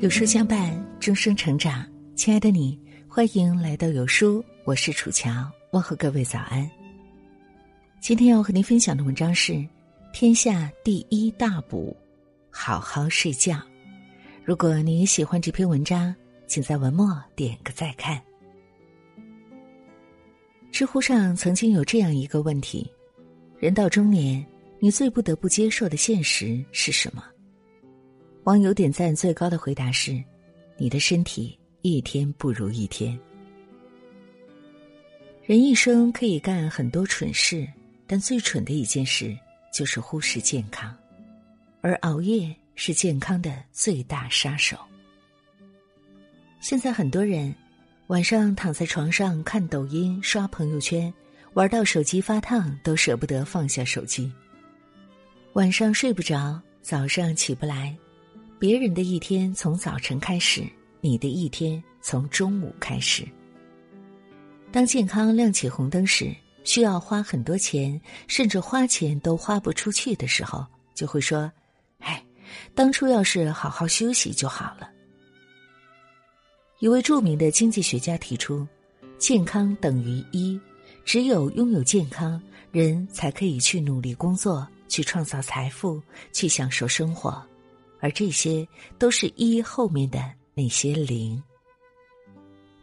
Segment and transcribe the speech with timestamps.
[0.00, 1.90] 有书相伴，终生成长。
[2.14, 2.78] 亲爱的你，
[3.08, 6.70] 欢迎来到有书，我是楚乔，问候各位早安。
[7.98, 9.52] 今天要和您分享的文章是
[10.12, 11.96] 《天下第一大补》，
[12.50, 13.58] 好好睡觉。
[14.44, 16.14] 如果你喜欢这篇文章，
[16.46, 18.20] 请在文末点个再看。
[20.70, 22.86] 知乎上曾经有这样一个问题：
[23.58, 24.46] 人到中年，
[24.78, 27.24] 你最不得不接受的现实是什么？
[28.46, 30.22] 网友点赞最高的回答是
[30.78, 33.18] ：“你的身体一天不如一天。”
[35.44, 37.66] 人一生可以干很多蠢事，
[38.06, 39.36] 但最蠢的一件事
[39.74, 40.96] 就是忽视健康，
[41.80, 44.78] 而熬夜是健康的最大杀手。
[46.60, 47.52] 现在很多人
[48.06, 51.12] 晚上躺在床上看抖音、刷朋友圈，
[51.54, 54.32] 玩到手机发烫都舍不得放下手机。
[55.54, 57.92] 晚上睡不着，早上起不来。
[58.58, 60.66] 别人的一天从早晨开始，
[61.02, 63.22] 你的一天从中午开始。
[64.72, 71.52] 当健康亮起红灯时，需要花很多钱，甚至花钱都花不出去的时候，就会说
[72.00, 72.24] ：“哎，
[72.74, 74.90] 当初要是好好休息就好了。”
[76.80, 78.66] 一位著名的经济学家提出
[79.18, 80.58] ：“健康等于一，
[81.04, 82.40] 只有拥有健康，
[82.72, 86.00] 人才可以去努力工作，去创造财富，
[86.32, 87.46] 去享受生活。”
[88.06, 88.64] 而这些
[88.98, 91.42] 都是一后面的那些零。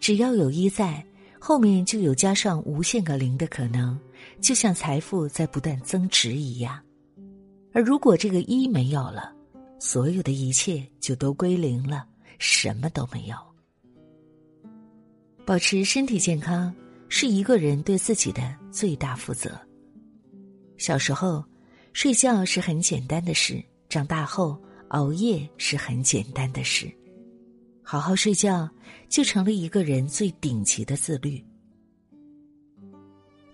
[0.00, 1.06] 只要有一在，
[1.40, 3.96] 后面就有加上无限个零的可能，
[4.40, 6.82] 就像财富在不断增值一样。
[7.72, 9.32] 而如果这个一没有了，
[9.78, 12.04] 所有的一切就都归零了，
[12.40, 13.36] 什么都没有。
[15.46, 16.74] 保持身体健康
[17.08, 19.56] 是一个人对自己的最大负责。
[20.78, 21.44] 小时候，
[21.92, 24.60] 睡觉是很简单的事；长大后，
[24.92, 26.86] 熬夜是很简单的事，
[27.82, 28.68] 好好睡觉
[29.08, 31.42] 就成了一个人最顶级的自律。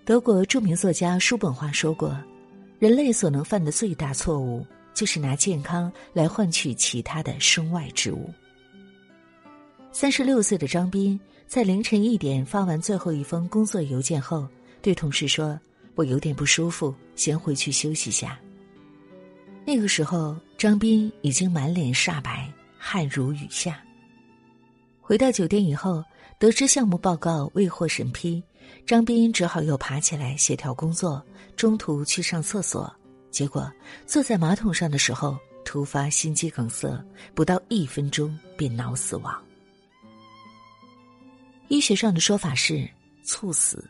[0.05, 2.17] 德国著名作家叔本华说过
[2.81, 8.29] ：“人类所能犯的最大错误，就是拿健康来换取其他的身外之物。”
[9.93, 14.49] 三十六岁的张斌在凌晨一点发完最后一封工作邮件后，
[14.83, 15.57] 对同事说
[15.95, 18.37] ：“我有点不舒服，先回去休息下。”
[19.69, 23.85] 那个时候，张斌已经满脸煞白，汗如雨下。
[24.99, 26.03] 回到酒店以后，
[26.39, 28.43] 得知项目报告未获审批，
[28.87, 31.23] 张斌只好又爬起来协调工作，
[31.55, 32.91] 中途去上厕所。
[33.31, 33.71] 结果
[34.07, 35.37] 坐在马桶上的时候，
[35.67, 36.89] 突发心肌梗塞，
[37.35, 39.39] 不到一分钟便脑死亡。
[41.69, 42.89] 医学上的说法是
[43.23, 43.87] 猝死，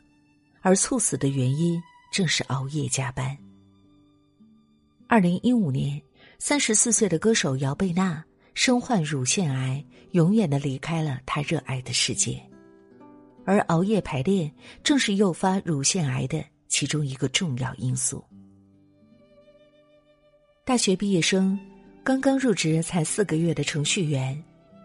[0.61, 3.39] 而猝死的原因正是熬夜加班。
[5.11, 5.99] 二零一五年，
[6.39, 12.39] 三十四岁的歌手姚贝娜身患乳腺癌，永远的离开了她热爱的世界。
[13.47, 14.53] 而熬夜排练
[14.85, 18.23] 正是诱发乳腺癌的其中一个重要因素。
[20.63, 21.59] 大学毕业生，
[22.05, 24.39] 刚刚入职才四个月的程序员，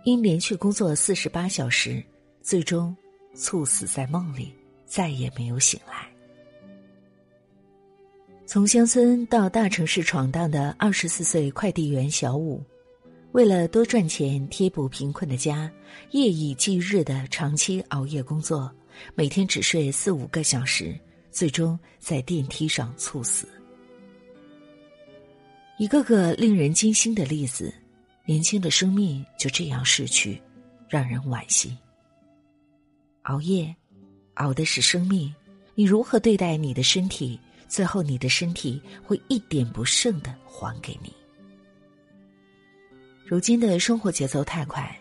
[0.06, 2.02] 因连续工作四十八小时，
[2.42, 2.96] 最终
[3.36, 4.54] 猝死在梦里，
[4.86, 6.12] 再也没有醒来。
[8.46, 12.62] 从乡村到大城市闯荡的二十四岁快递员小武，
[13.31, 15.72] 为了多赚钱贴补贫困的家，
[16.12, 18.70] 夜以继日的长期熬夜工作，
[19.16, 20.94] 每天只睡四五个小时，
[21.31, 23.48] 最终在电梯上猝死。
[25.80, 27.74] 一个个令人惊心的例子，
[28.25, 30.40] 年轻的生命就这样逝去，
[30.90, 31.75] 让人惋惜。
[33.24, 33.74] 熬夜，
[34.36, 35.34] 熬的是生命，
[35.75, 37.40] 你如何对待你的身体？
[37.68, 41.12] 最后，你的身体会一点不剩的还给你。
[43.25, 44.96] 如今的生活节奏太快，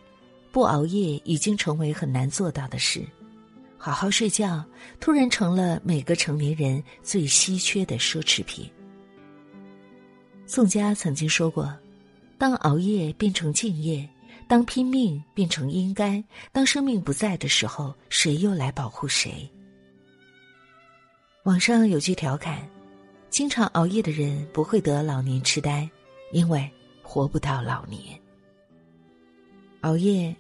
[0.51, 3.05] 不熬夜已经成为很难做到的事。
[3.77, 4.65] 好好睡觉，
[5.01, 8.71] 突然成了每个成年人最稀缺的奢侈品。
[10.47, 11.73] 宋佳曾经说过
[12.39, 14.09] ：“当熬夜变成敬业，
[14.47, 16.23] 当拼命变成应该，
[16.53, 19.51] 当生命不在的时候，谁又来保护谁？”
[21.45, 22.65] 网上有句调侃
[23.29, 25.91] ：“经常熬夜的人不会得老年痴呆，
[26.31, 26.71] 因为
[27.03, 28.01] 活不到老年。
[29.81, 30.33] 熬夜，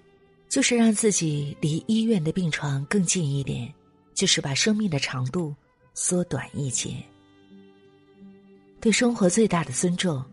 [0.48, 3.72] 就是让自己离医院的病床更近一点，
[4.14, 5.52] 就是把生命的长度
[5.92, 6.94] 缩短一截。
[8.80, 10.24] 对生活最大的尊重，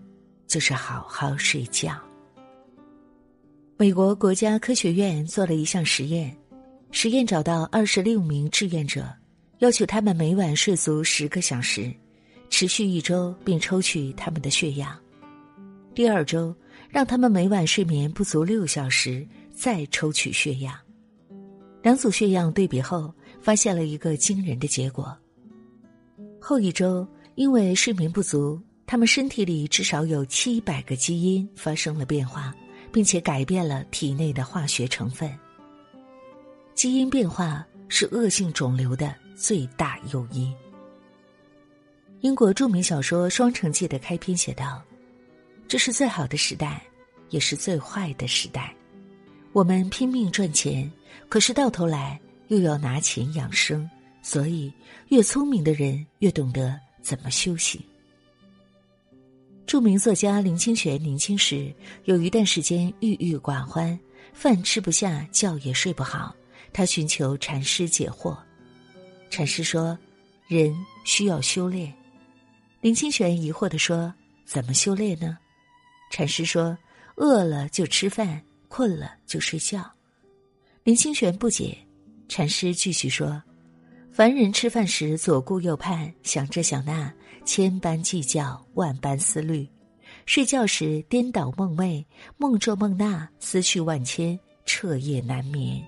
[0.46, 2.00] 就是好好睡觉。”
[3.76, 6.38] 美国国家科学院做了一项实验，
[6.92, 9.12] 实验找到二十六名志愿者。
[9.60, 11.94] 要求他们每晚睡足十个小时，
[12.50, 14.98] 持续一周，并抽取他们的血样。
[15.94, 16.56] 第二周，
[16.88, 20.74] 让他们每晚睡眠不足六小时，再抽取血样。
[21.84, 25.14] 两组血样对比后，发现了一个惊人的结果：
[26.40, 28.58] 后一周因为睡眠不足，
[28.88, 32.56] 他们身体里至少有七百个基因发生了变化，
[32.94, 35.30] 并且改变了体内的化学成分。
[36.74, 40.54] 基因变化是恶性肿瘤的最大诱因。
[42.20, 44.84] 英国著名小说《双城记》的开篇写道
[45.66, 46.84] ：“这是最好的时代，
[47.30, 48.76] 也是最坏的时代。
[49.54, 50.92] 我们拼命赚钱，
[51.30, 52.20] 可是到头来
[52.50, 53.90] 又要拿钱养生。
[54.22, 54.72] 所以，
[55.08, 57.82] 越聪明的人越懂得怎么修行。”
[59.66, 63.98] 著名作家林清玄年轻时有一段时间郁郁寡欢，
[64.34, 66.36] 饭吃不下，觉也睡不好。
[66.74, 68.38] 他寻求禅师解惑，
[69.30, 69.98] 禅师说
[70.48, 71.94] ：“人需要修炼。”
[72.82, 74.14] 林清玄疑惑地说
[74.46, 75.38] ：“怎么修炼呢？”
[76.12, 76.78] 禅师说
[77.16, 79.90] ：“饿了就吃饭，困了就睡觉。”
[80.84, 81.78] 林清玄不解，
[82.28, 83.42] 禅师继续说
[84.12, 87.14] ：“凡人吃饭时左顾右盼，想这想那，
[87.46, 89.70] 千般计较，万般思虑；
[90.26, 92.04] 睡觉时颠倒梦寐，
[92.38, 95.86] 梦这梦那，思绪万千，彻夜难眠。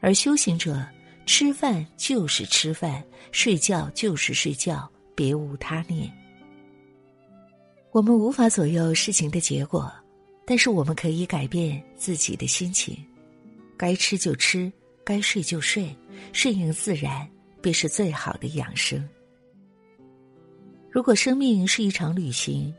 [0.00, 0.84] 而修行者，
[1.26, 6.10] 吃饭就是吃饭，睡觉就是睡觉。”别无他念。
[7.92, 9.92] 我们无法左右事情的结果，
[10.46, 12.96] 但是我们可以改变自己的心情。
[13.76, 14.72] 该吃就吃，
[15.04, 15.94] 该睡就睡，
[16.32, 17.28] 顺应自然
[17.60, 19.06] 便是最好的养生。
[20.90, 22.74] 如果生命是一场旅行，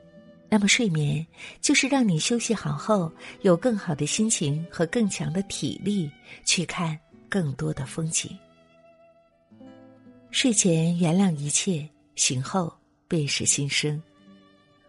[0.49, 1.25] 那么睡眠
[1.61, 3.11] 就是让你休息好后
[3.43, 6.09] 有更好的心情和更强的体力
[6.43, 6.99] 去看
[7.33, 8.29] 更多的风景。
[10.29, 11.89] 睡前原谅一切。
[12.15, 12.71] 醒后
[13.07, 13.99] 便是新生，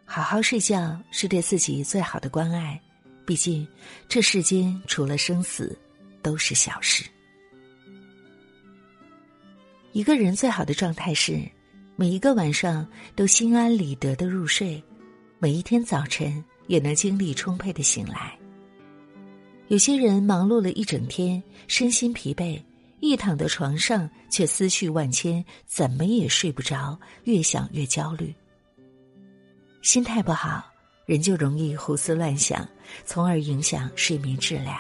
[0.05, 2.79] 好好睡觉是对自己最好的关爱。
[3.25, 3.67] 毕竟
[4.07, 5.75] 这世间除了生死，
[6.21, 7.03] 都是小事。
[9.93, 11.41] 一个人最好的状态是，
[11.97, 12.87] 每一个晚上
[13.17, 14.85] 都心安理得的入睡，
[15.39, 18.39] 每一天早晨也能精力充沛的醒来。
[19.69, 22.61] 有些人忙碌了一整天，身心疲惫。
[23.01, 28.35] 一躺到床上，却思绪万千，怎么也睡不着，越想越焦虑。
[29.83, 30.65] 心态不好，
[31.05, 32.67] 人就容易胡思乱想，
[33.05, 34.79] 从而影响睡眠质量。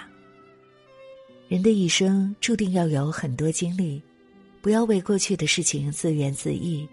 [1.48, 4.00] 人的一生注定要有很多经历，
[4.62, 6.88] 不要为过去的事情自怨自艾，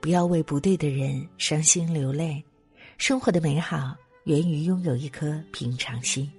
[0.00, 2.40] 不要为不对的人伤心流泪。
[2.96, 6.30] 生活的美好源于拥有一颗平常心。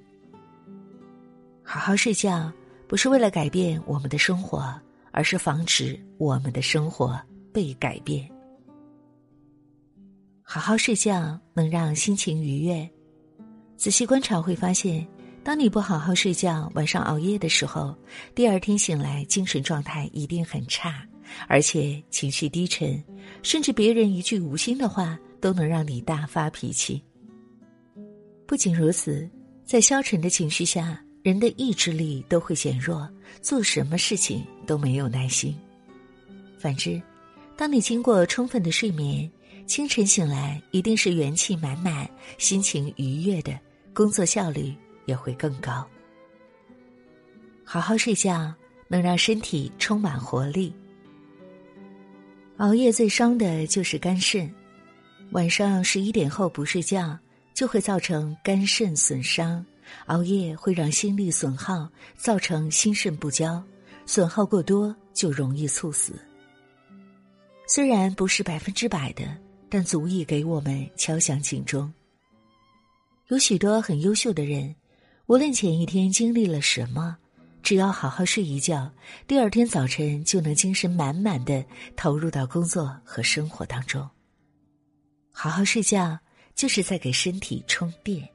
[1.69, 2.49] 好好睡觉。
[2.87, 4.73] 不是为了改变我们的生活，
[5.11, 7.19] 而是防止我们的生活
[7.51, 8.25] 被改变。
[10.41, 12.89] 好好睡觉能让心情愉悦。
[13.75, 15.05] 仔细观察会发现，
[15.43, 17.93] 当你不好好睡觉、晚上熬夜的时候，
[18.33, 21.05] 第二天醒来精神状态一定很差，
[21.49, 23.03] 而且情绪低沉，
[23.43, 27.03] 甚至别人一句无心的话都能让你大发脾气。
[28.45, 29.29] 不仅如此，
[29.65, 30.97] 在消沉的情绪下。
[31.23, 33.09] 人的意志力都会减弱，
[33.41, 35.57] 做什么事情都没有耐心。
[36.57, 37.01] 反之，
[37.55, 39.29] 当你经过充分的睡眠，
[39.65, 43.59] 清晨醒来一定是元气满满、心情愉悦的，
[43.93, 44.73] 工作效率
[45.05, 45.85] 也会更高。
[47.65, 48.53] 好好睡觉
[48.87, 50.73] 能让身体充满活力。
[52.57, 54.49] 熬夜最伤的就是肝肾，
[55.31, 57.19] 晚上十一点后不睡觉，
[57.53, 59.63] 就会造成肝肾损伤。
[60.07, 63.63] 熬夜会让心力损耗，造成心肾不交，
[64.05, 66.13] 损耗过多就容易猝死。
[67.67, 69.25] 虽然不是百分之百的，
[69.69, 71.91] 但足以给我们敲响警钟。
[73.27, 74.73] 有许多很优秀的人，
[75.25, 77.17] 无论前一天经历了什么，
[77.61, 78.89] 只要好好睡一觉，
[79.27, 81.61] 第二天早晨就能精神满满的
[81.97, 84.09] 投入到工作和生活当中。
[85.33, 86.17] 好好睡觉，
[86.55, 88.27] 就是在给身体充电。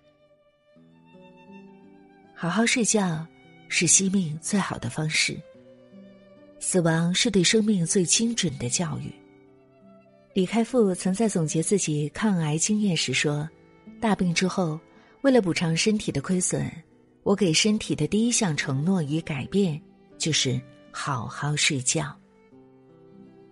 [2.42, 3.24] 好好睡觉
[3.68, 5.40] 是惜命最好的方式。
[6.58, 9.12] 死亡是对生命最精准的教育。
[10.34, 13.48] 李开复曾在总结自己抗癌经验时说
[14.02, 14.76] ：“大病之后，
[15.20, 16.68] 为了补偿身体的亏损，
[17.22, 19.80] 我给身体的第一项承诺与改变
[20.18, 22.12] 就是好好睡觉。”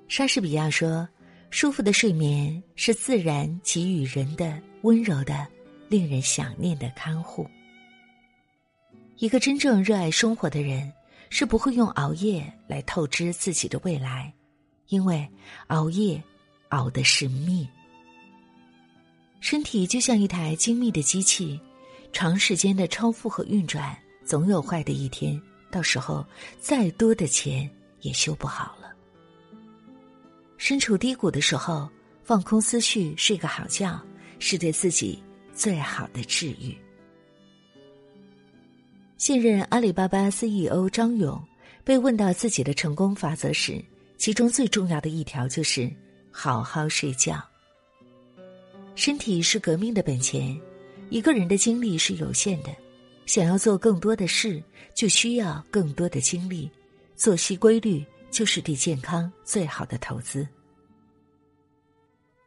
[0.09, 1.09] 莎士比亚说
[1.53, 5.47] ：“舒服的睡眠是自然给予人的温柔的、
[5.89, 7.49] 令人想念的看护。”
[9.21, 10.91] 一个真正热爱生活的人，
[11.29, 14.33] 是不会用熬夜来透支自己的未来，
[14.89, 15.29] 因为
[15.67, 16.23] 熬夜
[16.71, 17.69] 熬的是命。
[19.39, 21.61] 身体就像一台精密的机器，
[22.15, 25.39] 长时间的超负荷运转，总有坏的一天。
[25.71, 26.25] 到时候
[26.59, 28.91] 再多的钱也修不好了。
[30.57, 31.87] 身处低谷的时候，
[32.25, 34.01] 放空思绪，睡个好觉，
[34.39, 35.23] 是对自己
[35.55, 36.75] 最好的治愈。
[39.21, 41.39] 现任阿里巴巴 CEO 张勇
[41.85, 43.85] 被问到自己的成功法则时，
[44.17, 45.93] 其中最重要的一条就是
[46.31, 47.39] 好好睡觉。
[48.95, 50.59] 身体是革命的本钱。
[51.11, 52.75] 一个人的精力是有限的，
[53.27, 54.63] 想要做更多的事，
[54.95, 56.71] 就需要更多的精力。
[57.15, 60.49] 作息规律就是对健康最好的投资。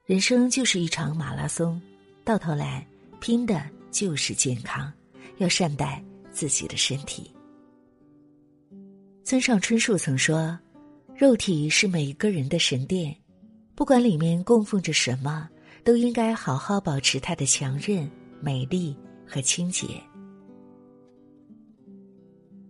[0.07, 1.79] 人生就是一场马拉松，
[2.23, 2.83] 到头来
[3.21, 3.61] 拼的
[3.91, 4.91] 就是健康，
[5.37, 6.03] 要善待
[6.33, 7.31] 自己的身体。
[9.23, 10.59] 村上春树曾说
[11.15, 13.15] ：“肉体是每一个人的神殿，
[13.73, 15.47] 不管里面供奉着什么，
[15.85, 18.09] 都应该好好保持它的强韧。”
[18.43, 18.93] 美丽
[19.25, 19.87] 和清洁。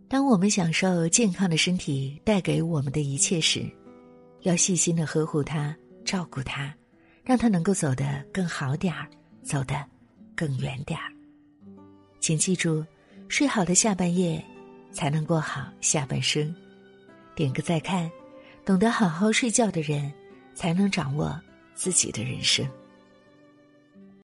[0.08, 3.67] 当我们享受健康的身体带给我们的一切时，
[4.41, 6.72] 要细心的呵护它，照顾它，
[7.24, 9.10] 让它能够走得更好点儿，
[9.41, 9.84] 走得
[10.36, 11.12] 更远点儿。
[12.20, 12.86] 请记住，
[13.33, 14.45] 睡好的下半夜，
[14.91, 16.55] 才能过好下半生。
[17.33, 18.11] 点个再看，
[18.63, 20.13] 懂得好好睡觉的人，
[20.53, 21.41] 才能掌握
[21.73, 22.63] 自己的人生。